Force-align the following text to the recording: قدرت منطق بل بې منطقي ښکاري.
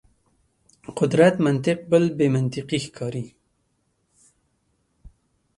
قدرت 0.99 1.35
منطق 1.45 1.77
بل 1.91 2.03
بې 2.17 2.27
منطقي 2.35 2.79
ښکاري. 2.85 3.25